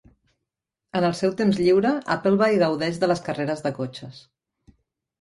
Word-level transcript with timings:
En 0.99 1.05
el 1.09 1.13
seu 1.19 1.35
temps 1.41 1.61
lliure, 1.65 1.93
Appleby 2.17 2.51
gaudeix 2.65 3.01
de 3.05 3.13
les 3.15 3.25
carreres 3.31 3.65
de 3.69 3.77
cotxes. 3.81 4.29